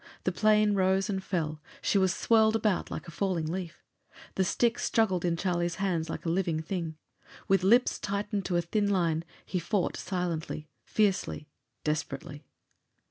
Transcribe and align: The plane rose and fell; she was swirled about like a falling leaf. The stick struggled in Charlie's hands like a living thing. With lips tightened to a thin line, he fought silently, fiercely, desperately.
The 0.23 0.31
plane 0.31 0.73
rose 0.73 1.11
and 1.11 1.23
fell; 1.23 1.61
she 1.79 1.99
was 1.99 2.11
swirled 2.11 2.55
about 2.55 2.89
like 2.89 3.07
a 3.07 3.11
falling 3.11 3.45
leaf. 3.45 3.83
The 4.33 4.43
stick 4.43 4.79
struggled 4.79 5.23
in 5.23 5.37
Charlie's 5.37 5.75
hands 5.75 6.09
like 6.09 6.25
a 6.25 6.29
living 6.29 6.59
thing. 6.59 6.95
With 7.47 7.61
lips 7.61 7.99
tightened 7.99 8.43
to 8.45 8.57
a 8.57 8.63
thin 8.63 8.89
line, 8.89 9.23
he 9.45 9.59
fought 9.59 9.95
silently, 9.95 10.67
fiercely, 10.85 11.49
desperately. 11.83 12.43